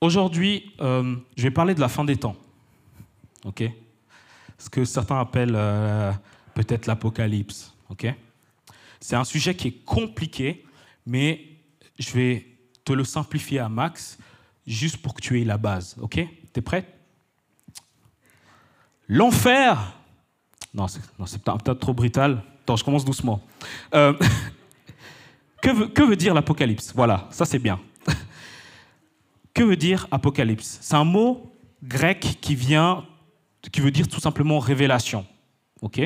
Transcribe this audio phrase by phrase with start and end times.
[0.00, 2.36] Aujourd'hui, euh, je vais parler de la fin des temps.
[3.44, 3.64] OK?
[4.58, 6.12] Ce que certains appellent euh,
[6.54, 7.74] peut-être l'apocalypse.
[7.88, 8.06] OK?
[9.00, 10.64] C'est un sujet qui est compliqué,
[11.06, 11.46] mais
[11.98, 12.46] je vais
[12.84, 14.18] te le simplifier à max,
[14.66, 15.96] juste pour que tu aies la base.
[16.00, 16.20] OK?
[16.52, 16.86] T'es prêt?
[19.08, 19.94] L'enfer.
[20.74, 21.00] Non, c'est
[21.42, 22.42] peut-être trop brutal.
[22.62, 23.42] Attends, je commence doucement.
[23.94, 24.12] Euh,
[25.62, 26.92] que, veut, que veut dire l'apocalypse?
[26.94, 27.80] Voilà, ça c'est bien.
[29.56, 30.78] Que veut dire apocalypse?
[30.82, 31.50] C'est un mot
[31.82, 33.04] grec qui vient,
[33.72, 35.26] qui veut dire tout simplement révélation.
[35.80, 35.98] Ok?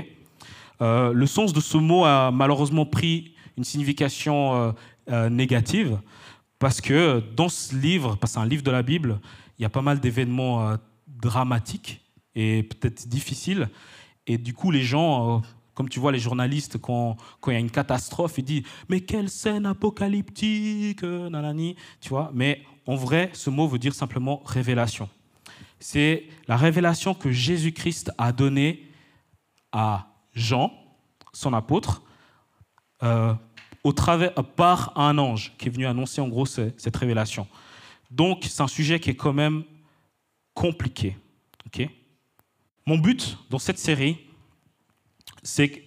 [0.81, 4.73] Euh, Le sens de ce mot a malheureusement pris une signification
[5.11, 5.99] euh, négative
[6.61, 9.21] parce que dans ce livre, parce que c'est un livre de la Bible,
[9.59, 10.77] il y a pas mal d'événements
[11.09, 12.01] dramatiques
[12.37, 13.69] et peut-être difficiles.
[14.29, 15.43] Et du coup, les gens
[15.75, 19.01] comme tu vois les journalistes, quand, quand il y a une catastrophe, ils disent Mais
[19.01, 25.09] quelle scène apocalyptique nanani, tu vois Mais en vrai, ce mot veut dire simplement révélation.
[25.79, 28.87] C'est la révélation que Jésus-Christ a donnée
[29.73, 30.73] à Jean,
[31.33, 32.03] son apôtre,
[33.03, 33.35] euh,
[33.83, 37.47] au travers, par un ange qui est venu annoncer en gros cette révélation.
[38.11, 39.65] Donc, c'est un sujet qui est quand même
[40.53, 41.17] compliqué.
[42.87, 44.19] Mon but dans cette série,
[45.43, 45.83] c'est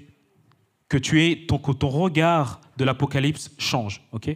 [0.90, 4.36] que tu aies ton, ton regard de l'Apocalypse change, ok?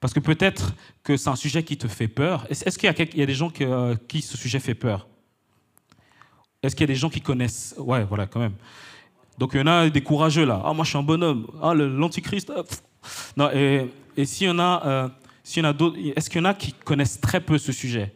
[0.00, 2.46] Parce que peut-être que c'est un sujet qui te fait peur.
[2.50, 5.08] Est-ce qu'il y, a des gens euh, qui ce sujet fait peur?
[6.62, 7.74] Est-ce qu'il y a des gens qui connaissent?
[7.78, 8.54] Ouais, voilà, quand même.
[9.38, 10.62] Donc il y en a des courageux là.
[10.64, 11.46] Ah, moi je suis un bonhomme.
[11.62, 12.52] Ah, l'antichrist.
[12.54, 12.62] Ah,
[13.36, 15.08] non, et, et s'il y en a, euh,
[15.42, 17.72] s'il y en a d'autres, est-ce qu'il y en a qui connaissent très peu ce
[17.72, 18.14] sujet,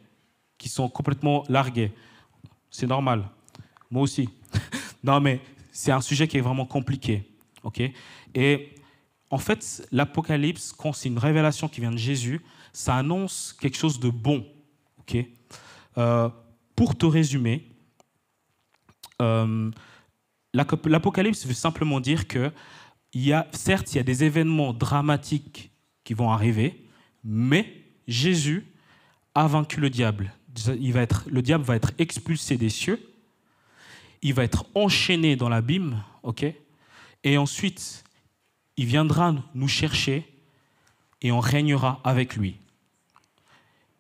[0.59, 1.93] qui sont complètement largués?
[2.71, 3.25] C'est normal.
[3.91, 4.29] Moi aussi.
[5.03, 5.41] non, mais
[5.79, 7.23] c'est un sujet qui est vraiment compliqué.
[8.35, 8.75] Et
[9.31, 12.41] en fait, l'Apocalypse, quand c'est une révélation qui vient de Jésus,
[12.73, 14.45] ça annonce quelque chose de bon.
[15.97, 16.29] euh,
[16.75, 17.69] pour te résumer,
[19.23, 19.71] euh,
[20.53, 22.51] l'Apocalypse veut simplement dire que
[23.13, 25.71] il y a, certes, il y a des événements dramatiques
[26.03, 26.89] qui vont arriver,
[27.23, 28.67] mais Jésus
[29.37, 30.35] a vaincu le diable.
[30.81, 33.01] Il va être, le diable va être expulsé des cieux
[34.23, 36.03] il va être enchaîné dans l'abîme,
[37.25, 38.05] Et ensuite,
[38.77, 40.27] il viendra nous chercher
[41.21, 42.57] et on régnera avec lui.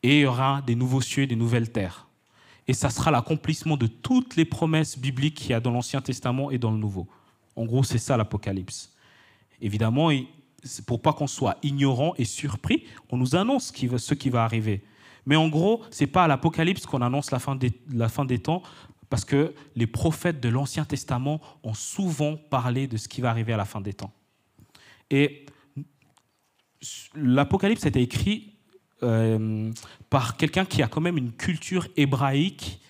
[0.03, 2.07] Et il y aura des nouveaux cieux des nouvelles terres.
[2.69, 6.51] Et ça sera l'accomplissement de toutes les promesses bibliques qu'il y a dans l'Ancien Testament
[6.51, 7.09] et dans le Nouveau.
[7.57, 8.93] En gros, c'est ça l'Apocalypse.
[9.61, 10.11] Évidemment,
[10.87, 14.85] pour pas qu'on soit ignorant et surpris, on nous annonce ce qui va arriver.
[15.27, 17.39] Mais en gros, c'est pas à l'Apocalypse qu'on annonce la
[18.09, 18.63] fin des temps,
[19.11, 23.53] parce que les prophètes de l'Ancien Testament ont souvent parlé de ce qui va arriver
[23.53, 24.13] à la fin des temps.
[25.11, 25.47] Et
[27.15, 28.55] l'Apocalypse a été écrit
[29.03, 29.73] euh,
[30.11, 32.81] par quelqu'un qui a quand même une culture hébraïque.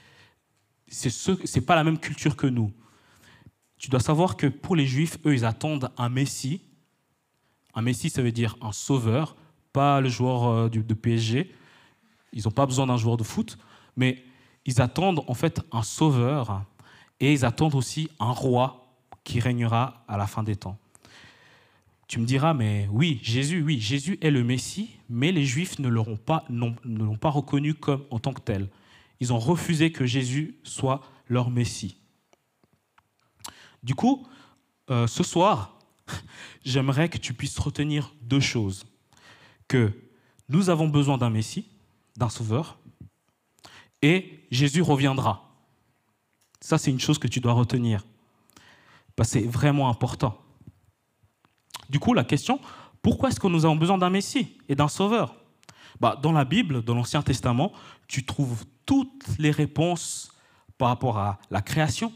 [0.89, 1.13] C'est
[1.55, 2.73] n'est pas la même culture que nous.
[3.79, 6.63] Tu dois savoir que pour les Juifs, eux, ils attendent un Messie.
[7.75, 9.37] Un Messie, ça veut dire un sauveur,
[9.73, 11.55] pas le joueur euh, de PSG.
[12.33, 13.59] Ils n'ont pas besoin d'un joueur de foot,
[13.97, 14.25] mais
[14.69, 16.63] ils attendent en fait un sauveur
[17.21, 18.93] et ils attendent aussi un roi
[19.25, 20.79] qui régnera à la fin des temps.
[22.07, 25.89] Tu me diras, mais oui, Jésus, oui, Jésus est le Messie, mais les Juifs ne
[25.89, 26.45] l'ont pas,
[27.19, 28.69] pas reconnu comme en tant que tel.
[29.21, 31.97] Ils ont refusé que Jésus soit leur Messie.
[33.83, 34.27] Du coup,
[34.91, 35.79] euh, ce soir,
[36.63, 38.85] j'aimerais que tu puisses retenir deux choses.
[39.67, 39.93] Que
[40.51, 41.71] nous avons besoin d'un Messie,
[42.19, 42.79] d'un Sauveur,
[44.03, 45.49] et Jésus reviendra.
[46.61, 48.05] Ça, c'est une chose que tu dois retenir.
[49.17, 50.39] Parce que c'est vraiment important.
[51.89, 52.61] Du coup, la question,
[53.03, 55.37] pourquoi est-ce que nous avons besoin d'un Messie et d'un Sauveur?
[56.01, 57.73] Bah, Dans la Bible, dans l'Ancien Testament,
[58.07, 60.33] tu trouves toutes les réponses
[60.77, 62.13] par rapport à la création,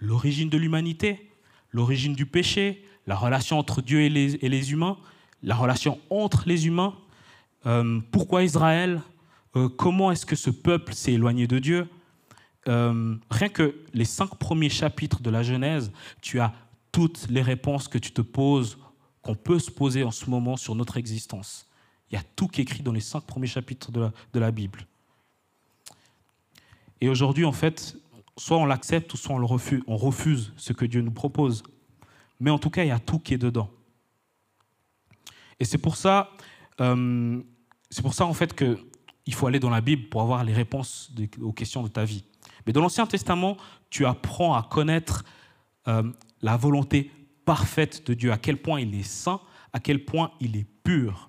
[0.00, 1.30] l'origine de l'humanité,
[1.72, 4.98] l'origine du péché, la relation entre Dieu et les, humains,
[5.42, 6.94] la relation entre les humains,
[7.66, 9.00] euh, pourquoi Israël,
[9.56, 11.88] euh, comment est-ce que ce peuple s'est éloigné de Dieu?
[12.68, 15.90] Euh, rien que les cinq premiers chapitres de la Genèse,
[16.20, 16.52] tu as
[16.92, 18.78] toutes les réponses que tu te poses,
[19.22, 21.66] qu'on peut se poser en ce moment sur notre existence.
[22.10, 24.86] Il y a tout qui est écrit dans les cinq premiers chapitres de la, Bible.
[27.00, 27.96] Et aujourd'hui, en fait,
[28.36, 29.82] soit on l'accepte ou soit on le refuse.
[29.86, 31.62] On refuse ce que Dieu nous propose.
[32.40, 33.70] Mais en tout cas, il y a tout qui est dedans.
[35.60, 36.30] Et c'est pour ça,
[36.80, 37.42] euh,
[37.90, 38.78] c'est pour ça en fait que
[39.28, 42.24] il faut aller dans la Bible pour avoir les réponses aux questions de ta vie.
[42.66, 43.58] Mais dans l'Ancien Testament,
[43.90, 45.22] tu apprends à connaître
[45.86, 46.02] euh,
[46.40, 47.10] la volonté
[47.44, 49.42] parfaite de Dieu, à quel point il est saint,
[49.74, 51.28] à quel point il est pur.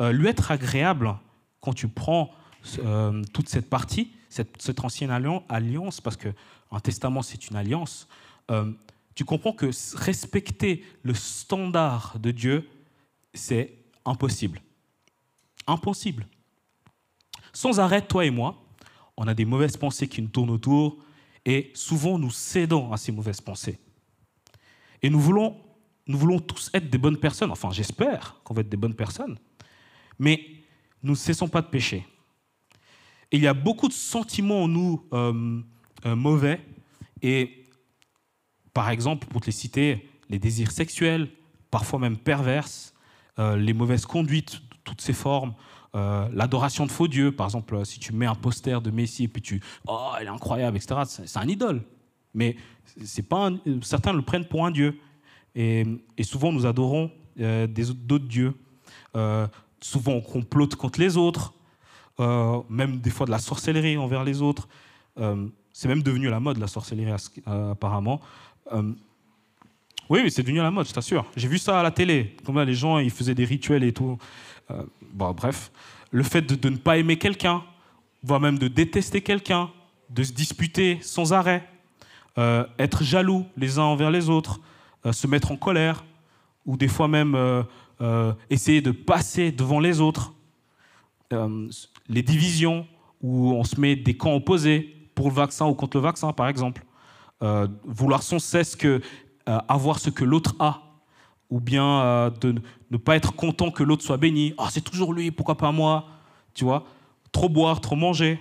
[0.00, 1.16] Euh, lui être agréable,
[1.60, 2.30] quand tu prends
[2.78, 8.06] euh, toute cette partie, cette, ancienne alliance, parce qu'un testament, c'est une alliance,
[9.14, 12.68] tu comprends que respecter le standard de Dieu,
[13.34, 13.74] c'est
[14.04, 14.60] impossible.
[15.66, 16.26] Impossible.
[17.52, 18.62] Sans arrêt, toi et moi,
[19.16, 20.98] on a des mauvaises pensées qui nous tournent autour
[21.44, 23.78] et souvent nous cédons à ces mauvaises pensées.
[25.02, 25.56] Et nous voulons,
[26.06, 29.38] nous voulons tous être des bonnes personnes, enfin j'espère qu'on va être des bonnes personnes,
[30.18, 30.40] mais
[31.02, 32.06] nous ne cessons pas de pécher.
[33.30, 35.60] Et il y a beaucoup de sentiments en nous euh,
[36.06, 36.60] euh, mauvais
[37.22, 37.62] et
[38.74, 41.28] par exemple, pour te les citer, les désirs sexuels,
[41.70, 42.94] parfois même perverses,
[43.38, 45.54] euh, les mauvaises conduites, toutes ces formes,
[45.94, 49.28] euh, l'adoration de faux dieux, par exemple, si tu mets un poster de Messie et
[49.28, 51.00] puis tu, oh, elle est incroyable, etc.
[51.04, 51.82] C'est un idole,
[52.32, 52.56] mais
[53.04, 53.50] c'est pas
[53.82, 54.98] certains le prennent pour un dieu.
[55.54, 55.84] Et,
[56.22, 57.10] souvent, nous adorons
[57.40, 58.54] euh, d'autres dieux.
[59.16, 59.46] Euh,
[59.82, 61.52] souvent, on complote contre les autres,
[62.18, 64.68] même des fois de la sorcellerie envers les autres.
[65.72, 67.12] c'est même devenu la mode, la sorcellerie,
[67.44, 68.20] apparemment.
[70.08, 71.26] oui, c'est devenu la mode, je t'assure.
[71.36, 72.34] J'ai vu ça à la télé.
[72.46, 74.16] Comme les gens, ils faisaient des rituels et tout.
[74.72, 74.82] Euh,
[75.12, 75.70] bref,
[76.10, 77.62] le fait de, ne pas aimer quelqu'un,
[78.22, 79.70] voire même de détester quelqu'un,
[80.10, 81.68] de se disputer sans arrêt,
[82.38, 84.60] euh, être jaloux les uns envers les autres,
[85.06, 86.04] euh, se mettre en colère,
[86.64, 87.36] ou des fois même
[88.50, 90.32] essayer de passer devant les autres,
[92.08, 92.86] les divisions,
[93.20, 96.48] où on se met des camps opposés pour le vaccin ou contre le vaccin, par
[96.48, 96.84] exemple,
[97.84, 98.76] vouloir sans cesse
[99.46, 100.91] avoir ce que l'autre a,
[101.52, 102.54] ou bien euh, de
[102.90, 104.54] ne pas être content que l'autre soit béni.
[104.56, 106.08] Ah, c'est toujours lui, pourquoi pas moi?
[106.54, 106.86] Tu vois?
[107.30, 108.40] Trop boire, trop manger.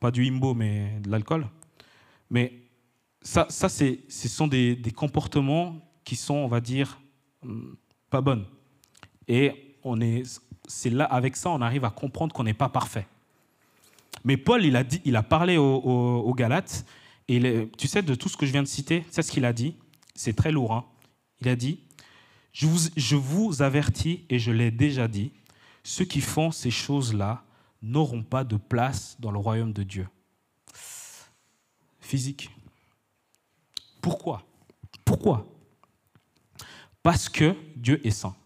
[0.00, 1.46] Pas du imbo, mais de l'alcool.
[2.28, 2.52] Mais
[3.22, 7.00] ça, ça ce sont des, comportements qui sont, on va dire,
[7.42, 7.72] hmm,
[8.10, 8.44] pas bonnes.
[9.26, 10.24] Et on est,
[10.66, 13.06] c'est là, avec ça, on arrive à comprendre qu'on n'est pas parfait.
[14.24, 16.84] Mais Paul, il a, dit, il a parlé aux, Galates,
[17.28, 19.54] et tu sais, de tout ce que je viens de citer, c'est ce qu'il a
[19.54, 19.74] dit.
[20.14, 20.74] C'est très lourd.
[20.74, 20.84] Hein
[21.40, 21.80] il a dit,
[22.52, 25.32] je vous, avertis et je l'ai déjà dit,
[25.84, 27.44] ceux qui font ces choses-là
[27.82, 30.08] n'auront pas de place dans le royaume de Dieu.
[32.00, 32.50] Physique.
[34.00, 34.44] Pourquoi?
[35.04, 35.46] Pourquoi?
[37.02, 38.36] Parce que Dieu est saint,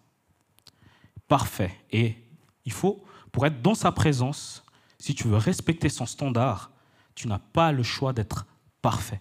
[1.27, 1.75] parfait.
[1.91, 2.17] Et
[2.65, 4.63] il faut, pour être dans sa présence,
[4.99, 6.71] si tu veux respecter son standard,
[7.15, 8.47] tu n'as pas le choix d'être
[8.83, 9.21] parfait.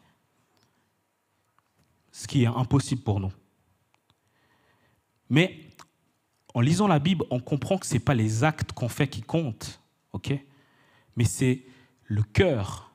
[2.12, 3.32] Ce qui est impossible pour nous.
[5.32, 5.62] Mais
[6.54, 9.22] en lisant la Bible, on comprend que ce n'est pas les actes qu'on fait qui
[9.22, 9.82] comptent,
[11.16, 11.64] mais c'est
[12.04, 12.92] le cœur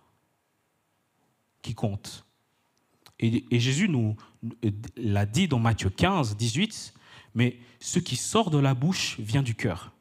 [1.63, 2.27] qui compte.
[3.19, 4.15] Et, Jésus nous
[4.97, 6.93] l'a dit dans Matthieu 15, 18,
[7.35, 9.93] mais ce qui sort de la bouche vient du cœur.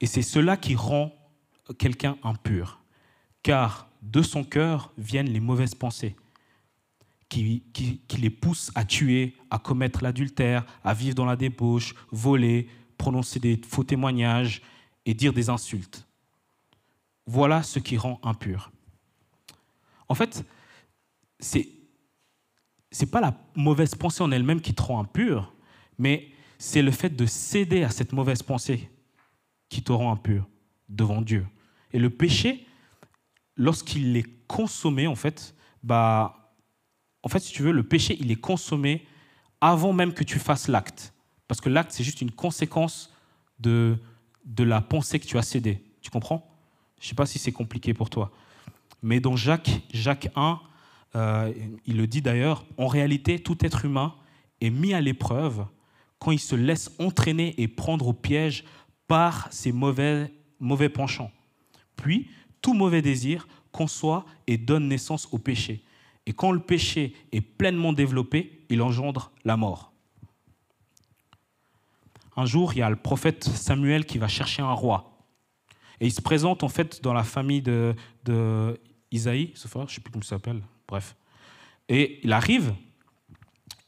[0.00, 1.14] Et c'est cela qui rend
[1.78, 2.80] quelqu'un impur,
[3.44, 6.16] car de son cœur viennent les mauvaises pensées,
[7.32, 12.68] qui, les pousse à tuer, à commettre l'adultère, à vivre dans la débauche, voler,
[12.98, 14.62] prononcer des faux témoignages
[15.06, 16.06] et dire des insultes.
[17.26, 18.70] Voilà ce qui rend impur.
[20.08, 20.44] En fait,
[21.38, 21.68] c'est
[23.00, 25.54] n'est pas la mauvaise pensée en elle-même qui te rend impur,
[25.96, 28.90] mais c'est le fait de céder à cette mauvaise pensée
[29.70, 30.46] qui te rend impur
[30.90, 31.46] devant Dieu.
[31.94, 32.66] Et le péché,
[33.56, 36.41] lorsqu'il est consommé, en fait, bah,
[37.22, 39.06] en fait, si tu veux, le péché, il est consommé
[39.60, 41.14] avant même que tu fasses l'acte.
[41.46, 43.12] Parce que l'acte, c'est juste une conséquence
[43.60, 43.98] de,
[44.58, 45.82] la pensée que tu as cédée.
[46.00, 46.48] Tu comprends?
[46.98, 48.32] Je ne sais pas si c'est compliqué pour toi.
[49.02, 50.60] Mais dans Jacques, Jacques 1,
[51.14, 51.52] euh,
[51.86, 54.14] il le dit d'ailleurs, en réalité, tout être humain
[54.60, 55.66] est mis à l'épreuve
[56.18, 58.64] quand il se laisse entraîner et prendre au piège
[59.06, 61.32] par ses mauvais penchants.
[61.96, 62.28] Puis,
[62.62, 65.82] tout mauvais désir conçoit et donne naissance au péché.
[66.26, 69.92] Et quand le péché est pleinement développé, il engendre la mort.
[72.36, 75.12] Un jour, il y a le prophète Samuel qui va chercher un roi.
[76.00, 77.94] Et il se présente en fait dans la famille de,
[79.10, 81.16] Isaïe, je ne sais plus comment il s'appelle, bref.
[81.88, 82.74] Et il arrive,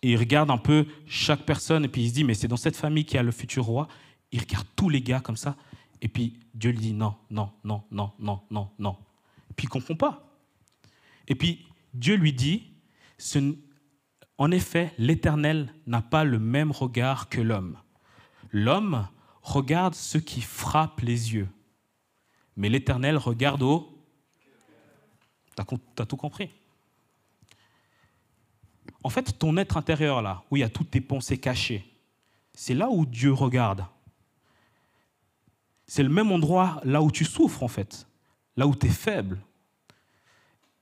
[0.03, 2.59] et il regarde un peu chaque personne, et puis il se dit, mais c'est dans
[2.59, 3.89] cette famille qu'il y a le futur roi.
[4.33, 5.57] Il regarde tous les gars comme ça,
[6.03, 8.97] et puis Dieu lui dit, non, non, non, non, non, non, non.
[9.57, 10.37] Puis il ne comprend pas.
[11.27, 12.75] Et puis Dieu lui dit,
[14.37, 17.79] en effet, l'Éternel n'a pas le même regard que l'homme.
[18.51, 19.09] L'homme
[19.43, 21.49] regarde ce qui frappe les yeux,
[22.57, 23.91] mais l'Éternel regarde au...
[25.57, 25.63] Tu
[26.03, 26.51] as tout compris?
[29.05, 31.85] En fait, ton être intérieur, là, où il y a toutes tes pensées cachées,
[32.55, 33.85] c'est là où Dieu regarde.
[35.87, 38.09] C'est le même endroit là où tu souffres, en fait,
[38.57, 39.41] là où tu es faible.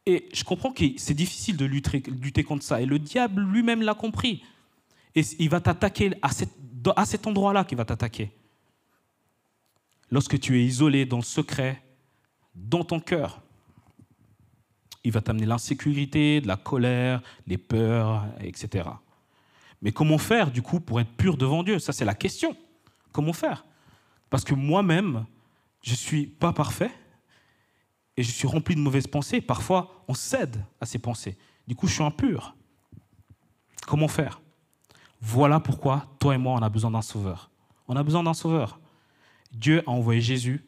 [0.06, 2.80] Et je comprends que c'est difficile de lutter, contre ça.
[2.80, 4.42] Et le diable lui-même l'a compris.
[5.14, 6.30] Et il va t'attaquer à,
[6.96, 8.32] à cet endroit-là qu'il va t'attaquer.
[10.10, 11.82] Lorsque tu es isolé dans le secret,
[12.54, 13.40] dans ton cœur,
[15.04, 18.88] il va t'amener l'insécurité, de la colère, les peurs, etc.
[19.80, 21.78] Mais comment faire, du coup, pour être pur devant Dieu?
[21.78, 22.56] Ça, c'est la question.
[23.10, 23.64] Comment faire?
[24.30, 25.26] Parce que moi-même,
[25.82, 26.90] je ne suis pas parfait
[28.16, 29.40] et je suis rempli de mauvaises pensées.
[29.40, 31.38] Parfois, on cède à ces pensées.
[31.66, 32.54] Du coup, je suis impur.
[33.86, 34.40] Comment faire?
[35.20, 37.50] Voilà pourquoi toi et moi, on a besoin d'un sauveur.
[37.88, 38.80] On a besoin d'un sauveur.
[39.52, 40.64] Dieu a envoyé Jésus,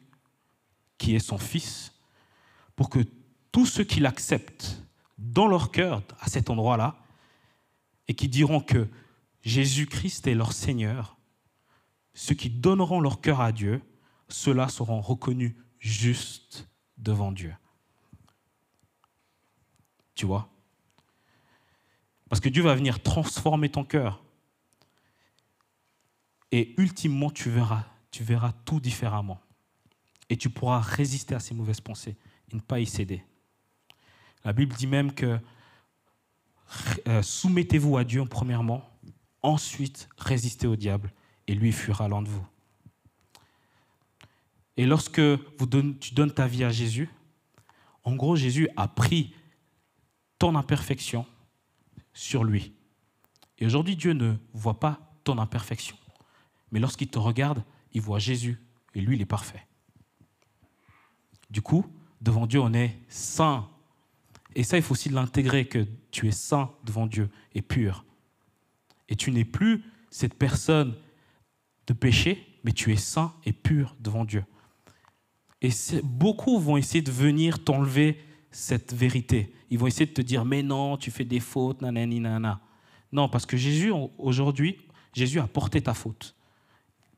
[0.99, 1.93] qui est son Fils,
[2.77, 3.01] pour que
[3.53, 4.83] tous ceux qui l'acceptent
[5.19, 6.97] dans leur cœur à cet endroit-là,
[8.09, 8.89] et qui diront que
[9.43, 11.17] Jésus-Christ est leur Seigneur,
[12.15, 13.83] ceux qui donneront leur cœur à Dieu,
[14.29, 17.55] ceux-là seront reconnus justes devant Dieu.
[20.15, 20.49] Tu vois?
[22.29, 24.23] Parce que Dieu va venir transformer ton cœur.
[26.53, 29.41] Et ultimement, tu verras, tu verras tout différemment.
[30.29, 32.17] Et tu pourras résister à ces mauvaises pensées
[32.51, 33.25] et ne pas y céder.
[34.45, 35.39] La Bible dit même que
[37.09, 38.89] euh, soumettez-vous à Dieu premièrement,
[39.43, 41.13] ensuite résistez au diable
[41.47, 42.47] et lui fuira loin de vous.
[44.77, 45.21] Et lorsque
[46.01, 47.09] tu donnes ta vie à Jésus,
[48.03, 49.35] en gros, Jésus a pris
[50.39, 51.27] ton imperfection
[52.13, 52.75] sur lui.
[53.59, 55.97] Et aujourd'hui, Dieu ne voit pas ton imperfection.
[56.71, 58.61] Mais lorsqu'il te regarde, il voit Jésus
[58.95, 59.67] et lui, il est parfait.
[61.51, 61.87] Du coup,
[62.21, 63.69] devant Dieu, on est saint.
[64.55, 68.05] Et ça, il faut aussi l'intégrer, que tu es saint devant Dieu et pur.
[69.09, 70.97] Et tu n'es plus cette personne
[71.87, 74.45] de péché, mais tu es saint et pur devant Dieu.
[75.65, 75.71] Et
[76.03, 78.19] beaucoup vont essayer de venir t'enlever
[78.51, 79.55] cette vérité.
[79.71, 82.61] Ils vont essayer de te dire, mais non, tu fais des fautes, nanani, nanana.
[83.13, 84.77] Non, parce que Jésus, aujourd'hui,
[85.15, 86.37] Jésus a porté ta faute.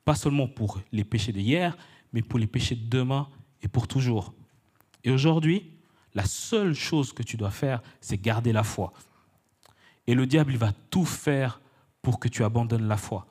[0.04, 1.76] Pas seulement pour les péchés d'hier,
[2.12, 3.28] mais pour les péchés de demain
[3.62, 4.32] et pour toujours.
[5.02, 5.72] Et aujourd'hui,
[6.14, 8.92] la seule chose que tu dois faire, c'est garder la foi.
[10.06, 11.60] Et le diable, il va tout faire
[12.00, 13.26] pour que tu abandonnes la foi.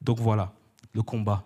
[0.00, 0.54] Donc voilà,
[0.94, 1.44] le combat.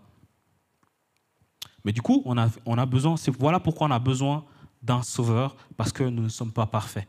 [1.85, 4.45] Mais du coup, on a, besoin, voilà pourquoi on a besoin
[4.83, 7.07] d'un sauveur, parce que nous ne sommes pas parfaits.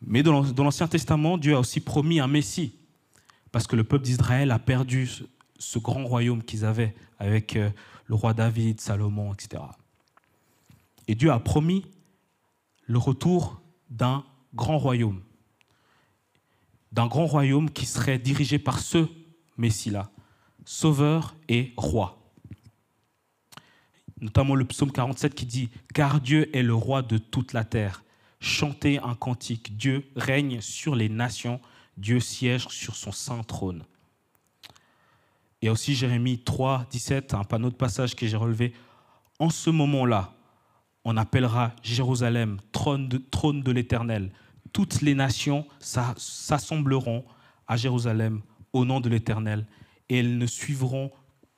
[0.00, 2.74] Mais dans l'Ancien Testament, Dieu a aussi promis un Messie,
[3.50, 5.08] parce que le peuple d'Israël a perdu
[5.58, 7.70] ce, grand royaume qu'ils avaient avec euh,
[8.06, 9.62] le roi David, Salomon, etc.
[11.08, 11.84] Et Dieu a promis
[12.86, 15.22] le retour d'un grand royaume,
[16.92, 19.08] d'un grand royaume qui serait dirigé par ce
[19.56, 20.10] Messie-là,
[20.64, 22.17] sauveur et roi
[24.20, 28.02] notamment le psaume 47 qui dit Car Dieu est le roi de toute la terre.
[28.40, 29.76] Chantez un cantique.
[29.76, 31.60] Dieu règne sur les nations.
[31.96, 33.84] Dieu siège sur son saint trône.
[35.60, 38.72] Il y a aussi Jérémie 3, 17, un panneau de passage que j'ai relevé.
[39.40, 40.34] En ce moment-là,
[41.04, 44.30] on appellera Jérusalem trône de, trône de l'Éternel.
[44.72, 47.24] Toutes les nations s'assembleront
[47.66, 49.66] à Jérusalem au nom de l'Éternel
[50.08, 51.10] et elles ne suivront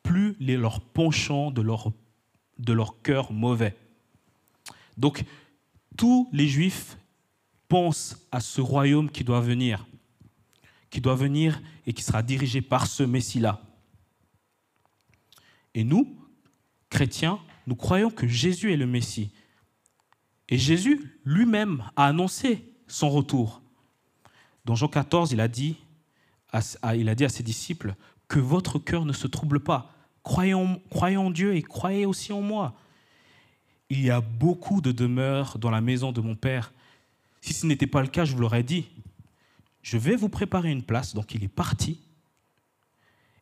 [0.03, 1.93] plus les, leurs penchants de leur
[2.61, 3.77] de leur cœur mauvais.
[4.97, 5.25] Donc,
[5.97, 6.99] tous les Juifs
[7.69, 9.87] pensent à ce royaume qui doit venir,
[10.91, 13.63] qui doit venir et qui sera dirigé par ce Messie-là.
[15.75, 16.17] Et nous,
[16.89, 19.33] chrétiens, nous croyons que Jésus est le Messie.
[20.49, 23.63] Et Jésus lui-même a annoncé son retour.
[24.65, 25.77] Dans Jean 14, il a dit
[26.53, 27.95] à, ses disciples
[28.29, 29.95] que votre cœur ne se trouble pas.
[30.23, 32.75] Croyons, en Dieu et croyez aussi en moi.
[33.89, 36.73] Il y a beaucoup de demeures dans la maison de mon Père.
[37.41, 38.89] Si ce n'était pas le cas, je vous l'aurais dit.
[39.83, 41.15] Je vais vous préparer une place.
[41.15, 42.01] Donc il est parti.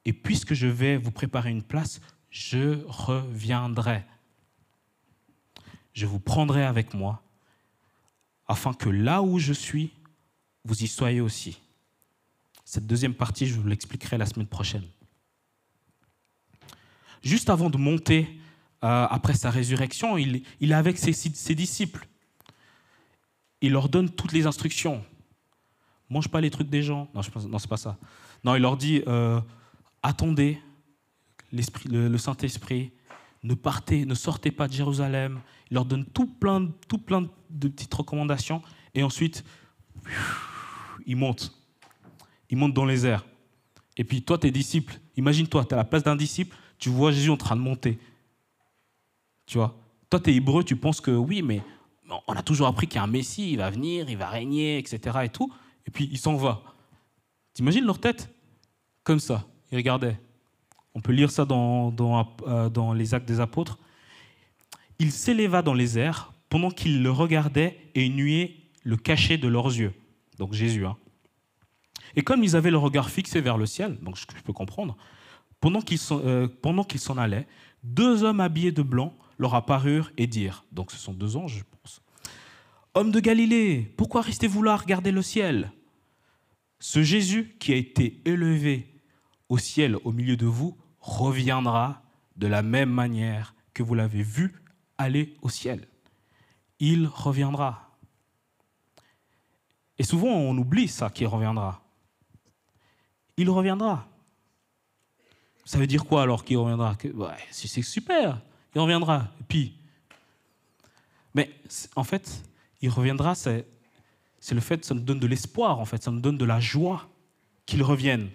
[0.04, 4.04] Et puisque je vais vous préparer une place, je reviendrai.
[5.92, 7.22] Je vous prendrai avec moi,
[8.46, 9.90] afin que là où je suis,
[10.64, 11.60] vous y soyez aussi.
[12.64, 14.84] Cette deuxième partie, je vous l'expliquerai la semaine prochaine
[17.22, 18.28] juste avant de monter
[18.84, 22.06] euh, après sa résurrection, il, est avec ses, disciples.
[23.60, 25.04] Il leur donne toutes les instructions.
[26.10, 27.08] Mange pas les trucs des gens.
[27.14, 27.98] Non, non c'est pas ça.
[28.44, 29.40] Non, il leur dit euh,
[30.02, 30.58] attendez
[31.52, 32.92] le, Saint-Esprit,
[33.42, 35.40] ne partez, ne sortez pas de Jérusalem.
[35.70, 38.62] Il leur donne tout plein, tout plein de petites recommandations.
[38.94, 39.44] Et ensuite,
[41.06, 41.52] il monte.
[42.50, 43.26] Il monte dans les airs.
[43.96, 47.12] Et puis toi, tes disciples, Imagine-toi, tu es à la place d'un disciple, tu vois
[47.12, 47.98] Jésus en train de monter.
[49.46, 49.76] Tu vois?
[50.10, 51.62] Toi, tu es hébreu, tu penses que oui, mais
[52.26, 54.78] on a toujours appris qu'il y a un Messie, il va venir, il va régner,
[54.78, 55.18] etc.
[55.24, 55.52] Et tout.
[55.86, 56.62] Et puis il s'en va.
[57.54, 58.32] T'imagines leur tête?
[59.04, 59.44] Comme ça.
[59.72, 60.18] Ils regardaient.
[60.94, 63.78] On peut lire ça dans, dans, euh, les actes des apôtres.
[64.98, 69.66] Il s'éleva dans les airs pendant qu'ils le regardaient et nuaient le cachet de leurs
[69.66, 69.92] yeux.
[70.38, 70.86] Donc Jésus.
[70.86, 70.96] Hein.
[72.16, 74.96] Et comme ils avaient le regard fixé vers le ciel, donc je peux comprendre,
[75.60, 76.48] pendant qu'ils euh,
[76.96, 77.46] s'en allaient,
[77.82, 81.64] deux hommes habillés de blanc leur apparurent et dirent, donc ce sont deux anges, je
[81.64, 82.02] pense,
[82.94, 85.70] Hommes de Galilée, pourquoi restez-vous là à regarder le ciel?
[86.80, 88.92] Ce Jésus qui a été élevé
[89.48, 92.02] au ciel au milieu de vous reviendra
[92.36, 94.62] de la même manière que vous l'avez vu
[94.96, 95.86] aller au ciel.
[96.80, 97.96] Il reviendra.
[99.98, 101.82] Et souvent on oublie ça qu'il reviendra.
[103.36, 104.07] Il reviendra.
[105.68, 106.96] Ça veut dire quoi alors qu'il reviendra?
[107.50, 108.40] C'est super,
[108.74, 109.28] il reviendra.
[109.48, 109.74] Puis,
[111.34, 111.54] mais
[111.94, 112.42] en fait,
[112.80, 113.66] il reviendra, c'est,
[114.50, 117.10] le fait, ça nous donne de l'espoir, en fait, ça nous donne de la joie
[117.66, 118.30] qu'il revienne.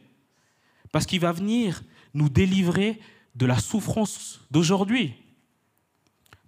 [0.91, 1.81] Parce qu'il va venir
[2.13, 2.99] nous délivrer
[3.33, 5.15] de la souffrance d'aujourd'hui.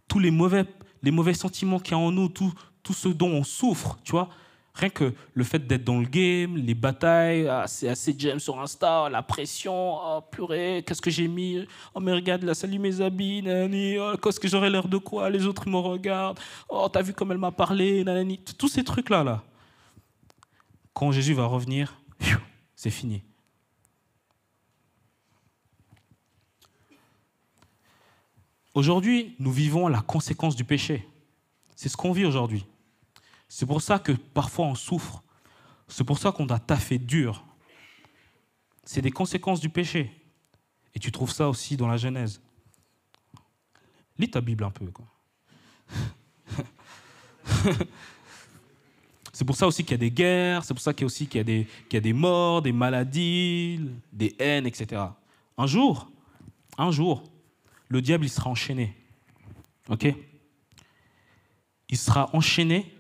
[0.08, 0.66] Tous les mauvais,
[1.02, 4.12] les mauvais sentiments qu'il y a en nous, tout, tout ce dont on souffre, tu
[4.12, 4.30] vois,
[4.76, 8.60] Rien que le fait d'être dans le game, les batailles, ah, c'est assez j'aime sur
[8.60, 11.66] Insta, la pression, oh purée, qu'est-ce que j'ai mis?
[11.94, 15.30] Oh mais regarde, là, salut mes habits, nanani, oh, qu'est-ce que j'aurais l'air de quoi?
[15.30, 19.24] Les autres me regardent, oh t'as vu comme elle m'a parlé, nanani, tous ces trucs-là,
[19.24, 19.44] là.
[20.94, 21.98] Quand Jésus va revenir,
[22.76, 23.24] c'est fini.
[28.74, 31.08] Aujourd'hui, nous vivons la conséquence du péché.
[31.78, 32.66] C'est ce qu'on vit aujourd'hui.
[33.58, 35.24] C'est pour ça que parfois on souffre.
[35.88, 37.42] C'est pour ça qu'on a taffé dur.
[38.84, 40.12] C'est des conséquences du péché.
[40.94, 42.42] Et tu trouves ça aussi dans la Genèse.
[44.18, 44.92] Lis ta Bible un peu.
[49.32, 51.08] c'est pour ça aussi qu'il y a des guerres, c'est pour ça qu'il y a
[51.08, 53.80] aussi qu'il y, a des, morts, des maladies,
[54.12, 55.02] des haines, etc.
[55.58, 56.12] Un jour,
[56.78, 57.24] un jour,
[57.88, 58.94] le diable il sera enchaîné.
[59.88, 60.14] Ok?
[61.88, 62.95] Il sera enchaîné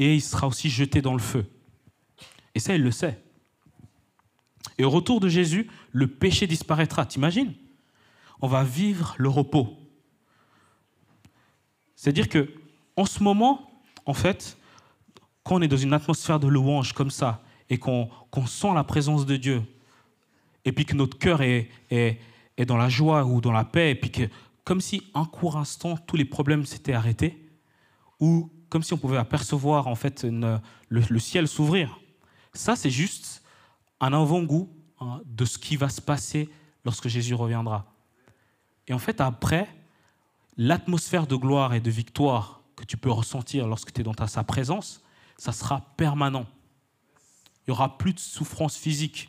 [0.00, 1.44] et il sera aussi jeté dans le feu.
[2.54, 3.22] Et ça, il le sait.
[4.78, 7.04] Et au retour de Jésus, le péché disparaîtra.
[7.04, 7.52] T'imagines?
[8.40, 9.76] On va vivre le repos.
[11.94, 12.48] C'est-à-dire que,
[12.96, 14.56] en ce moment, en fait,
[15.42, 18.08] quand on est dans une atmosphère de louange comme ça, et qu'on
[18.46, 19.62] sent la présence de Dieu,
[20.64, 21.68] et puis que notre cœur est,
[22.66, 24.22] dans la joie ou dans la paix, et puis que,
[24.64, 27.50] comme si un court instant, tous les problèmes s'étaient arrêtés,
[28.18, 32.00] ou comme si on pouvait apercevoir en fait le, ciel s'ouvrir.
[32.54, 33.42] Ça, c'est juste
[34.00, 36.48] un avant-goût hein, de ce qui va se passer
[36.84, 37.92] lorsque Jésus reviendra.
[38.86, 39.68] Et en fait, après,
[40.56, 44.44] l'atmosphère de gloire et de victoire que tu peux ressentir lorsque tu es dans sa
[44.44, 45.02] présence,
[45.36, 46.46] ça sera permanent.
[47.60, 49.28] Il n'y aura plus de souffrance physique.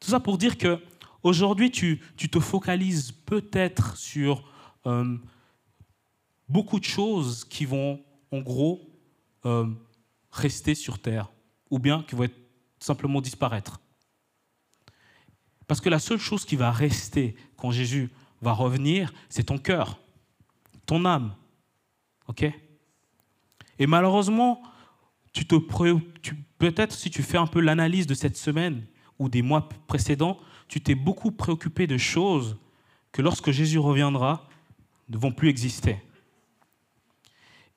[0.00, 0.82] Tout ça pour dire que
[1.22, 4.44] aujourd'hui, tu, te focalises peut-être sur
[4.86, 5.16] euh,
[6.48, 8.80] beaucoup de choses qui vont, en gros,
[9.44, 9.66] euh,
[10.30, 11.30] rester sur Terre,
[11.70, 12.28] ou bien qui vont
[12.78, 13.80] simplement disparaître.
[15.66, 19.98] Parce que la seule chose qui va rester quand Jésus va revenir, c'est ton cœur,
[20.86, 21.34] ton âme.
[22.28, 22.44] OK?
[23.78, 24.62] Et malheureusement,
[25.32, 25.54] tu te
[26.58, 28.84] peut-être si tu fais un peu l'analyse de cette semaine
[29.18, 32.56] ou des mois précédents, tu t'es beaucoup préoccupé de choses
[33.12, 34.48] que lorsque Jésus reviendra
[35.08, 35.98] ne vont plus exister.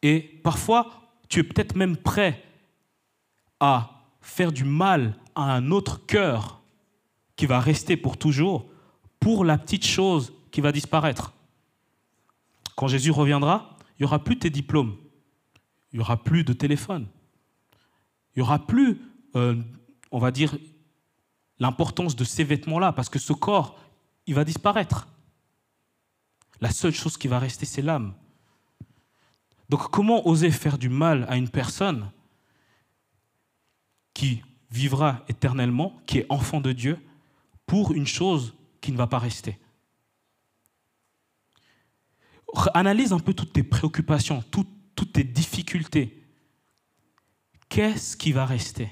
[0.02, 0.90] Et parfois,
[1.30, 2.44] tu es peut-être même prêt
[3.60, 6.62] à faire du mal à un autre cœur
[7.36, 8.70] qui va rester pour toujours
[9.20, 11.34] pour la petite chose qui va disparaître.
[12.76, 14.98] Quand Jésus reviendra, il n'y aura plus tes diplômes,
[15.92, 17.08] il n'y aura plus de téléphone,
[18.36, 19.00] il n'y aura plus,
[19.36, 19.56] euh,
[20.12, 20.58] on va dire,
[21.60, 23.80] l'importance de ces vêtements-là, parce que ce corps,
[24.26, 25.08] il va disparaître.
[26.60, 28.14] La seule chose qui va rester, c'est l'âme.
[29.72, 32.12] Donc comment oser faire du mal à une personne
[34.14, 37.00] qui vivra éternellement, qui est enfant de Dieu,
[37.66, 39.58] pour une chose qui ne va pas rester?
[42.74, 46.22] Analyse un peu toutes tes préoccupations, toutes, tes difficultés.
[47.70, 48.92] Qu'est-ce qui va rester?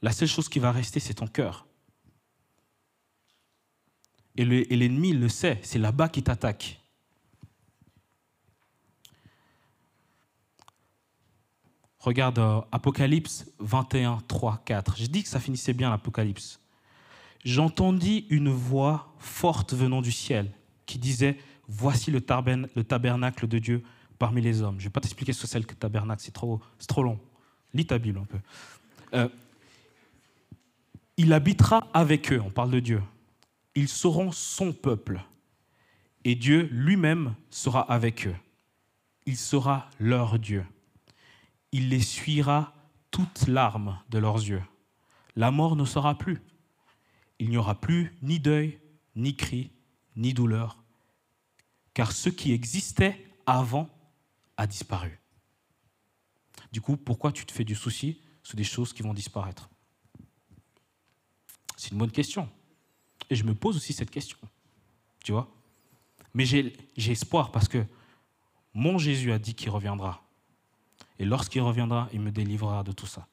[0.00, 1.66] La seule chose qui va rester, c'est ton cœur.
[4.36, 6.85] Et l'ennemi le sait, c'est là-bas qu'il t'attaque.
[12.06, 14.96] Regarde euh, Apocalypse 21, 3, 4.
[14.96, 16.60] J'ai dit que ça finissait bien l'Apocalypse.
[17.44, 20.52] j'entendis une voix forte venant du ciel
[20.86, 23.82] qui disait, voici le, tabernacle de Dieu
[24.20, 24.76] parmi les hommes.
[24.78, 27.18] Je ne vais pas t'expliquer ce que c'est le tabernacle, c'est trop, trop long.
[27.74, 28.38] Lis ta Bible un peu.
[29.14, 29.28] Euh,
[31.16, 33.02] il habitera avec eux, on parle de Dieu.
[33.74, 35.24] Ils seront son peuple.
[36.22, 38.36] Et Dieu lui-même sera avec eux.
[39.26, 40.64] Il sera leur Dieu.
[41.76, 42.72] Il les suira
[43.10, 44.62] toutes larmes de leurs yeux.
[45.34, 46.40] La mort ne sera plus.
[47.38, 48.80] Il n'y aura plus ni deuil,
[49.14, 49.70] ni cri,
[50.16, 50.82] ni douleur,
[51.92, 53.90] car ce qui existait avant
[54.56, 55.20] a disparu.
[56.72, 59.68] Du coup, pourquoi tu te fais du souci sur des choses qui vont disparaître?
[61.76, 62.48] C'est une bonne question.
[63.28, 64.38] Et je me pose aussi cette question.
[65.22, 65.54] Tu vois
[66.32, 66.72] Mais j'ai
[67.12, 67.84] espoir parce que
[68.72, 70.25] mon Jésus a dit qu'il reviendra.
[71.18, 73.26] Et lorsqu'il reviendra, il me délivrera de tout ça.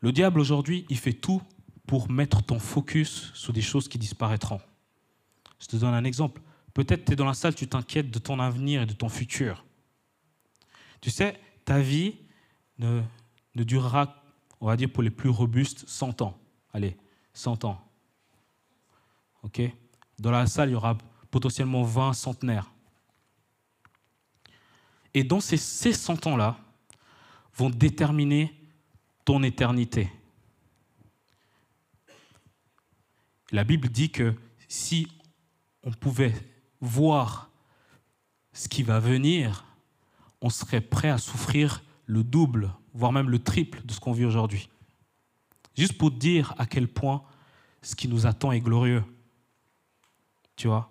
[0.00, 1.42] Le diable aujourd'hui, il fait tout
[1.86, 4.60] pour mettre ton focus sur des choses qui disparaîtront.
[5.58, 6.42] Je te donne un exemple.
[6.74, 9.64] Peut-être tu es dans la salle, tu t'inquiètes de ton avenir et de ton futur.
[11.00, 12.16] Tu sais, ta vie
[12.78, 13.00] ne,
[13.54, 14.22] ne durera,
[14.60, 16.38] on va dire pour les plus robustes, 100 ans.
[16.72, 16.96] Allez,
[17.32, 17.80] 100 ans.
[19.42, 19.60] OK?
[20.18, 20.96] Dans la salle, il y aura
[21.30, 22.70] potentiellement 20 centenaires.
[25.14, 26.58] Et dans ces, 100 ans-là,
[27.56, 28.52] vont déterminer
[29.24, 30.10] ton éternité.
[33.52, 34.34] La Bible dit que
[34.66, 35.06] si
[35.84, 36.34] on pouvait
[36.80, 37.50] voir
[38.52, 39.64] ce qui va venir,
[40.40, 44.24] on serait prêt à souffrir le double, voire même le triple de ce qu'on vit
[44.24, 44.68] aujourd'hui.
[45.76, 47.22] Juste pour dire à quel point
[47.82, 49.04] ce qui nous attend est glorieux.
[50.56, 50.90] Tu vois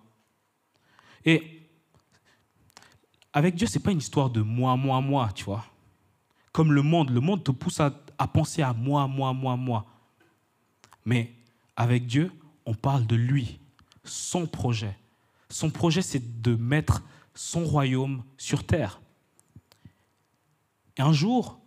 [1.26, 1.62] Et
[3.34, 5.66] avec Dieu, ce n'est pas une histoire de moi, moi, moi, tu vois.
[6.52, 7.92] Comme le monde, le monde te pousse à,
[8.28, 9.86] penser à moi, moi, moi, moi.
[11.04, 11.34] Mais
[11.76, 12.32] avec Dieu,
[12.66, 13.60] on parle de lui,
[14.04, 14.96] son projet.
[15.50, 17.02] Son projet, c'est de mettre
[17.34, 19.02] son royaume sur terre.
[20.98, 21.60] Et un jour,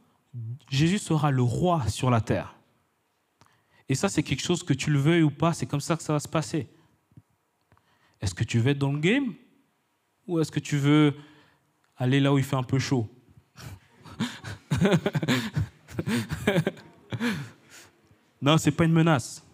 [0.70, 2.54] Jésus sera le roi sur la terre.
[3.88, 6.02] Et ça, c'est quelque chose que tu le veuilles ou pas, c'est comme ça que
[6.02, 6.68] ça va se passer.
[8.20, 9.34] Est-ce que tu veux être dans le game
[10.26, 11.14] ou est-ce que tu veux
[11.96, 13.08] aller là où il fait un peu chaud?
[18.40, 19.44] Non, c'est pas une menace.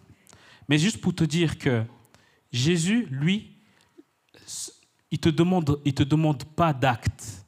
[0.68, 1.84] Mais juste pour te dire que
[2.50, 3.56] Jésus, lui,
[5.10, 7.46] il te demande, il te demande pas d'acte.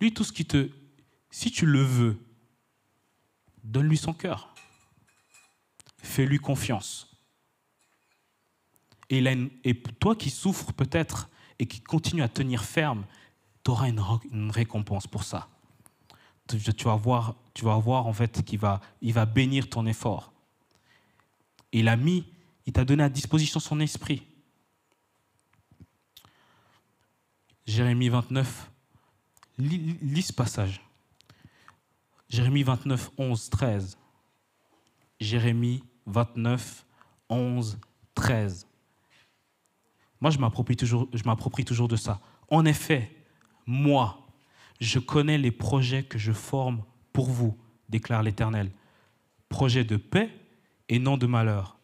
[0.00, 0.68] Lui, tout ce qui te,
[1.30, 2.18] si tu le veux,
[3.62, 4.54] donne-lui son cœur.
[6.02, 7.11] Fais-lui confiance.
[9.12, 13.04] Et, toi qui souffres peut-être et qui continue à tenir ferme,
[13.64, 15.48] tu auras une, récompense pour ça.
[16.48, 20.32] Tu, vas voir, tu vas voir en fait qu'il va, il va bénir ton effort
[21.72, 22.24] il a mis,
[22.66, 24.22] il t'a donné à disposition son esprit.
[27.66, 28.70] Jérémie 29,
[29.58, 30.80] lis, ce passage.
[32.28, 33.98] Jérémie 29, 11, 13.
[35.20, 36.84] Jérémie 29,
[37.28, 37.78] 11,
[38.14, 38.66] 13.
[40.22, 42.20] Moi, je m'approprie toujours, de ça.
[42.48, 43.10] En effet,
[43.66, 44.24] moi,
[44.80, 47.58] je connais les projets que je forme pour vous,
[47.88, 48.70] déclare l'Éternel.
[49.48, 50.30] Projets de paix
[50.88, 51.76] et non de malheur,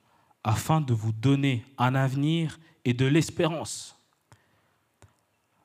[0.44, 4.00] afin de vous donner un avenir et de l'espérance.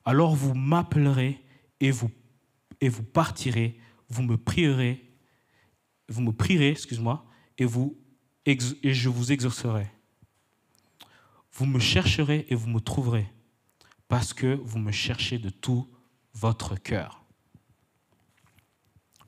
[0.04, 1.40] Alors vous m'appellerez
[1.78, 2.10] et vous,
[2.80, 5.16] et vous partirez, vous me prierez,
[6.08, 7.24] vous me prierez, excuse-moi,
[7.56, 7.66] et,
[8.46, 9.93] et je vous exaucerai.
[11.54, 13.32] Vous me chercherez et vous me trouverez,
[14.08, 15.88] parce que vous me cherchez de tout
[16.32, 17.24] votre cœur.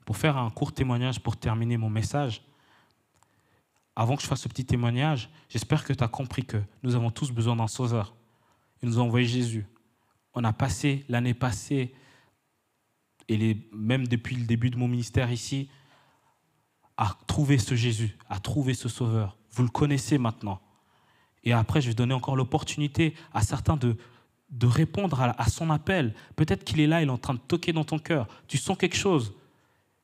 [0.04, 2.42] Pour faire un court témoignage, pour terminer mon message,
[3.94, 7.10] avant que je fasse ce petit témoignage, j'espère que tu as compris que nous avons
[7.10, 8.14] tous besoin d'un sauveur.
[8.82, 9.66] Il nous a envoyé Jésus.
[10.34, 11.94] On a passé l'année passée,
[13.28, 15.70] et même depuis le début de mon ministère ici,
[16.96, 19.38] à trouver ce Jésus, à trouver ce sauveur.
[19.50, 20.60] Vous le connaissez maintenant.
[21.46, 23.96] Et après, je vais donner encore l'opportunité à certains de,
[24.50, 26.14] de répondre à, son appel.
[26.34, 28.28] Peut-être qu'il est là, il est en train de toquer dans ton cœur.
[28.48, 29.32] Tu sens quelque chose.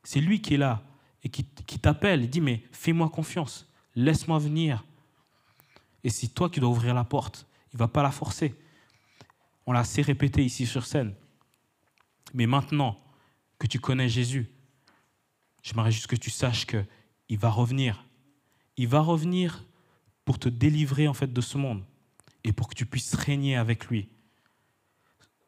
[0.03, 0.81] C'est lui qui est là
[1.23, 2.23] et qui, qui t'appelle.
[2.23, 4.83] Il dit, mais fais-moi confiance laisse-moi venir.
[6.03, 7.45] Et c'est toi qui dois ouvrir la porte.
[7.71, 8.55] Il ne va pas la forcer.
[9.65, 11.13] On l'a assez répété ici sur scène.
[12.33, 12.99] Mais maintenant
[13.59, 14.49] que tu connais Jésus,
[15.61, 18.05] j'aimerais juste que tu saches qu'il va revenir.
[18.77, 19.63] Il va revenir
[20.25, 21.83] pour te délivrer en fait de ce monde
[22.43, 24.09] et pour que tu puisses régner avec lui.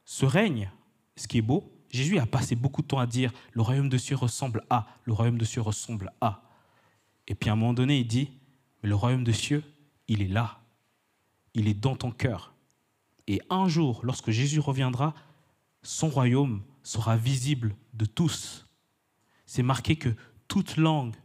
[0.06, 0.72] Ce règne,
[1.16, 3.98] ce qui est beau, Jésus a passé beaucoup de temps à dire le royaume de
[3.98, 6.44] cieux ressemble à, le royaume de cieux ressemble à.
[7.28, 8.32] Et puis à un moment donné, il dit
[8.84, 9.64] mais le royaume de cieux,
[10.08, 10.60] il est là.
[11.54, 12.54] Il est dans ton cœur.
[13.28, 15.16] Et un jour, lorsque Jésus reviendra,
[15.82, 18.68] son royaume sera visible de tous.
[19.46, 20.10] C'est marqué que
[20.48, 21.16] toute langue,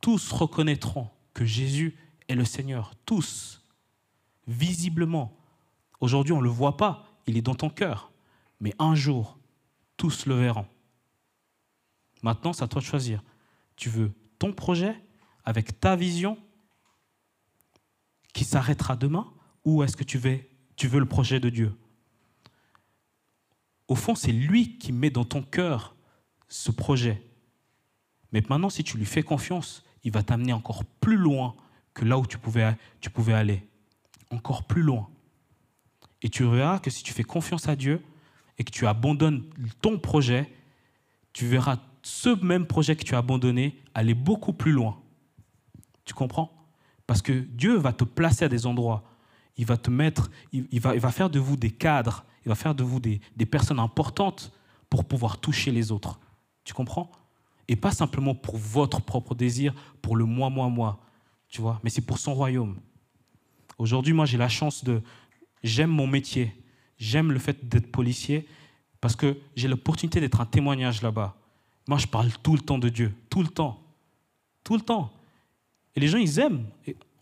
[0.00, 1.96] tous reconnaîtront que Jésus
[2.30, 2.94] est le Seigneur.
[3.04, 3.64] Tous,
[4.46, 5.36] visiblement.
[6.00, 8.12] Aujourd'hui, on ne le voit pas, il est dans ton cœur.
[8.60, 9.38] Mais un jour,
[9.96, 10.66] tous le verront.
[12.22, 13.22] Maintenant, c'est à toi de choisir.
[13.76, 15.00] Tu veux ton projet
[15.44, 16.38] avec ta vision
[18.32, 19.32] qui s'arrêtera demain
[19.64, 20.40] ou est-ce que tu veux,
[20.76, 21.74] tu veux le projet de Dieu?
[23.88, 25.96] Au fond, c'est lui qui met dans ton cœur
[26.48, 27.22] ce projet.
[28.32, 31.56] Mais maintenant, si tu lui fais confiance, il va t'amener encore plus loin
[31.94, 33.66] que là où tu pouvais, tu pouvais aller.
[34.30, 35.08] Encore plus loin.
[36.22, 38.02] Et tu verras que si tu fais confiance à Dieu
[38.58, 39.44] et que tu abandonnes
[39.80, 40.52] ton projet,
[41.32, 45.00] tu verras ce même projet que tu as abandonné aller beaucoup plus loin.
[46.04, 46.52] Tu comprends?
[47.06, 49.02] Parce que Dieu va te placer à des endroits.
[49.56, 52.54] Il va te mettre, il, va, il va faire de vous des cadres, il va
[52.54, 54.52] faire de vous des, des personnes importantes
[54.88, 56.20] pour pouvoir toucher les autres.
[56.64, 57.10] Tu comprends?
[57.68, 61.00] Et pas simplement pour votre propre désir, pour le moi, moi, moi.
[61.50, 62.78] Tu vois Mais c'est pour son royaume.
[63.78, 65.02] Aujourd'hui, moi, j'ai la chance de,
[65.62, 66.54] J'aime mon métier.
[66.98, 68.46] J'aime le fait d'être policier
[69.00, 71.36] parce que j'ai l'opportunité d'être un témoignage là-bas.
[71.88, 73.82] Moi, je parle tout le temps de Dieu, tout le temps.
[74.64, 75.12] Tout le temps.
[75.94, 76.66] Et les gens, ils aiment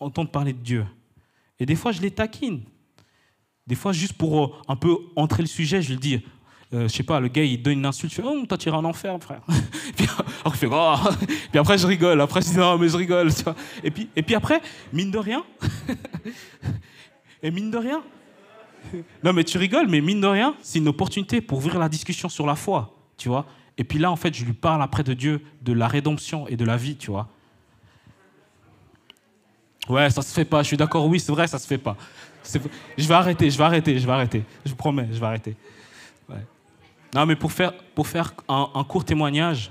[0.00, 0.86] entendre parler de Dieu.
[1.58, 2.62] Et des fois, je les taquine.
[3.66, 6.20] Des fois, juste pour euh, un peu entrer le sujet, je lui dis,
[6.74, 8.68] euh, je sais pas, le gars, il donne une insulte, je fais, oh, toi, tu
[8.68, 9.40] iras en enfer, frère.
[10.44, 10.50] oh.
[10.50, 12.20] puis après, je rigole.
[12.20, 13.32] Après, je dis, non, mais je rigole.
[13.34, 13.54] Tu vois.
[13.82, 14.60] Et, puis, et puis après,
[14.92, 15.44] mine de rien,
[17.42, 18.02] et mine de rien,
[19.24, 22.28] non, mais tu rigoles, mais mine de rien, c'est une opportunité pour ouvrir la discussion
[22.28, 23.46] sur la foi, tu vois.
[23.76, 26.56] Et puis là, en fait, je lui parle après de Dieu, de la rédemption et
[26.56, 27.28] de la vie, tu vois.
[29.88, 30.62] Ouais, ça se fait pas.
[30.62, 31.06] Je suis d'accord.
[31.06, 31.96] Oui, c'est vrai, ça se fait pas.
[32.44, 34.42] Je vais arrêter, je vais arrêter, je vais arrêter.
[34.64, 35.56] Je vous promets, je vais arrêter.
[37.14, 39.70] Non, mais pour faire, pour faire un, court témoignage,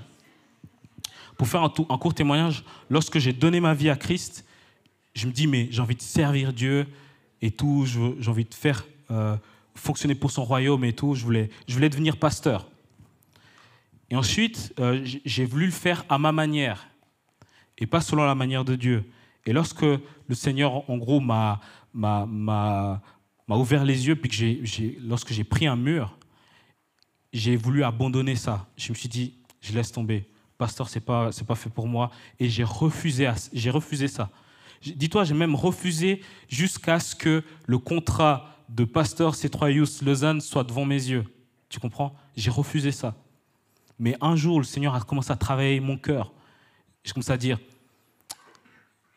[1.37, 4.45] pour faire un, un court témoignage, lorsque j'ai donné ma vie à Christ,
[5.13, 6.87] je me dis, mais j'ai envie de servir Dieu
[7.41, 9.35] et tout, j'ai envie de faire euh,
[9.75, 11.15] fonctionner pour son royaume et tout.
[11.15, 12.67] Je voulais, je voulais devenir pasteur.
[14.09, 16.87] Et ensuite, euh, j'ai voulu le faire à ma manière
[17.77, 19.05] et pas selon la manière de Dieu.
[19.45, 21.61] Et lorsque le Seigneur, en gros, m'a
[23.49, 26.16] ouvert les yeux, puis que lorsque j'ai pris un mur,
[27.37, 28.67] j'ai voulu abandonner ça.
[28.77, 30.27] Je me suis dit, je laisse tomber.
[30.57, 32.09] Pasteur, c'est pas, pas fait pour moi.
[32.39, 33.29] Et j'ai refusé,
[33.69, 34.29] refusé ça.
[34.81, 40.85] Dis-toi, j'ai même refusé jusqu'à ce que le contrat de pasteur C3 Lausanne soit devant
[40.85, 41.25] mes yeux.
[41.69, 42.15] Tu comprends?
[42.35, 43.15] J'ai refusé ça.
[43.99, 46.33] Mais un jour, le Seigneur a commencé à travailler mon cœur.
[47.03, 47.59] J'ai commencé à dire,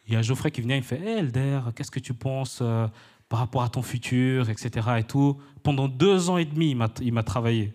[0.06, 2.58] il y a Geoffrey qui venait, il me fait, hey Elder, qu'est-ce que tu penses
[2.62, 2.86] euh,
[3.28, 4.88] par rapport à ton futur, etc.
[4.98, 5.38] Et tout.
[5.62, 7.72] Pendant deux ans et demi, il m'a travaillé.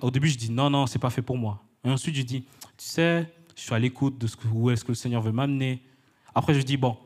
[0.00, 1.62] Au début, je dis, non, non, c'est pas fait pour moi.
[1.84, 4.92] Et ensuite, je dis, tu sais, je suis à l'écoute de ce où est-ce que
[4.92, 5.82] le Seigneur veut m'amener.
[6.34, 6.96] Après, je dis, bon,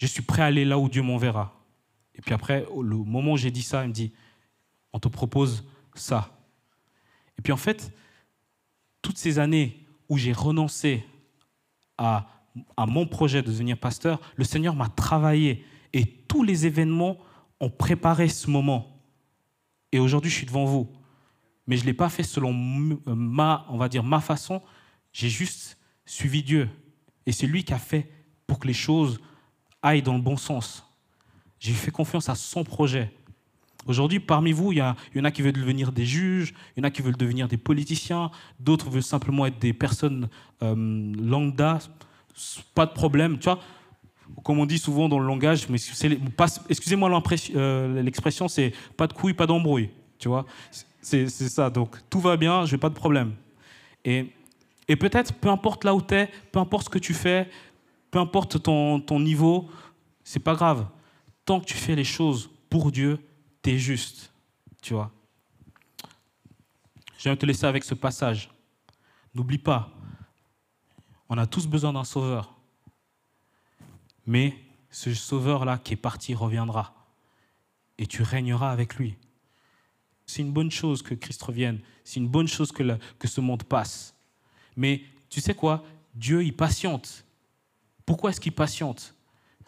[0.00, 1.60] je suis prêt à aller là où Dieu m'enverra.
[2.14, 4.12] Et puis après, le moment où j'ai dit ça, il me dit,
[4.92, 6.30] on te propose ça.
[7.38, 7.92] Et puis en fait,
[9.02, 11.04] toutes ces années où j'ai renoncé
[11.98, 12.28] à,
[12.76, 17.18] à, mon projet de devenir pasteur, le Seigneur m'a travaillé et tous les événements
[17.60, 19.00] ont préparé ce moment.
[19.90, 20.88] Et aujourd'hui, je suis devant vous.
[21.66, 24.60] Mais je ne l'ai pas fait selon ma, on va dire, ma façon.
[25.12, 26.68] J'ai juste suivi Dieu.
[27.26, 28.10] Et c'est lui qui a fait
[28.46, 29.18] pour que les choses
[29.82, 30.84] aillent dans le bon sens.
[31.58, 33.12] J'ai fait confiance à son projet.
[33.86, 36.82] Aujourd'hui, parmi vous, il y, y, en a qui veulent devenir des juges, il y
[36.82, 40.28] en a qui veulent devenir des politiciens, d'autres veulent simplement être des personnes
[40.62, 41.78] euh, lambda.
[42.74, 43.60] Pas de problème, tu vois.
[44.42, 45.76] Comme on dit souvent dans le langage, mais
[46.70, 47.22] excusez-moi
[47.54, 50.46] euh, l'expression, c'est pas de couilles, pas d'embrouille, tu vois.
[51.04, 53.34] C'est ça, donc tout va bien, je n'ai pas de problème.
[54.04, 54.32] Et
[54.88, 57.50] peut-être, peu importe là où tu es, peu importe ce que tu fais,
[58.10, 59.68] peu importe ton, niveau,
[60.22, 60.86] c'est pas grave.
[61.44, 63.18] Tant que tu fais les choses pour Dieu,
[63.62, 64.32] tu es juste.
[64.80, 65.10] Tu vois.
[67.18, 68.50] Je vais te laisser avec ce passage.
[69.34, 69.90] N'oublie pas,
[71.28, 72.54] on a tous besoin d'un sauveur.
[74.26, 74.56] Mais
[74.90, 76.94] ce sauveur-là qui est parti reviendra.
[77.98, 79.18] Et tu régneras avec lui.
[80.26, 81.80] C'est une bonne chose que Christ revienne.
[82.02, 82.82] C'est une bonne chose que,
[83.18, 84.14] que ce monde passe.
[84.76, 85.84] Mais tu sais quoi?
[86.14, 87.24] Dieu, il patiente.
[88.06, 89.14] Pourquoi est-ce qu'il patiente?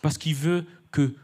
[0.02, 1.14] Parce qu'il veut que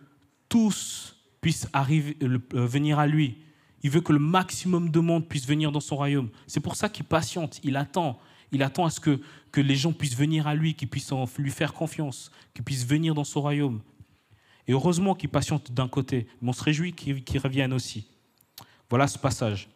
[0.49, 3.39] tous puissent euh, venir à lui.
[3.83, 6.31] Il veut que le maximum de monde puisse venir dans son royaume.
[6.47, 8.19] C'est pour ça qu'il patiente, il attend.
[8.53, 11.51] Il attend à ce que, que les gens puissent venir à lui, qu'ils puissent lui
[11.51, 13.81] faire confiance, qu'ils puissent venir dans son royaume.
[14.69, 18.07] Et heureusement qu'il patiente d'un côté, mais on se réjouit qu'il revienne aussi.
[18.93, 19.71] Voilà ce passage.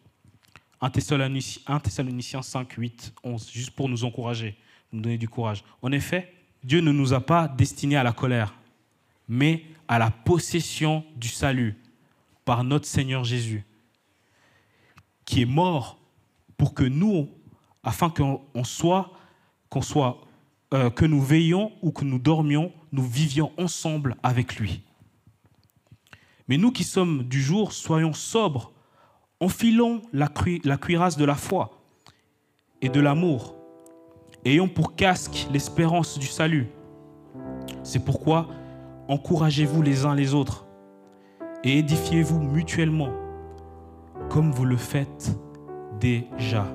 [0.83, 4.59] 1 Thessaloniciens 5, 8, 11, juste pour nous encourager,
[4.93, 5.65] nous donner du courage.
[5.81, 8.53] En effet, Dieu ne nous a pas destinés à la colère,
[9.27, 11.79] mais à la possession du salut
[12.45, 13.65] par notre Seigneur Jésus,
[15.25, 15.99] qui est mort
[16.59, 17.31] pour que nous,
[17.83, 19.15] afin qu'on soit,
[19.71, 20.27] qu'on soit,
[20.75, 24.83] euh, que nous veillions ou que nous dormions, nous vivions ensemble avec lui.
[26.49, 28.75] Mais nous qui sommes du jour, soyons sobres,
[29.41, 30.29] enfilons la,
[30.65, 31.71] la cuirasse de la foi
[32.81, 33.57] et de l'amour,
[34.45, 36.69] ayons pour casque l'espérance du salut.
[37.83, 38.49] C'est pourquoi
[39.09, 40.67] encouragez-vous les uns les autres
[41.65, 43.13] et édifiez-vous mutuellement
[44.29, 45.31] comme vous le faites
[46.01, 46.67] déjà.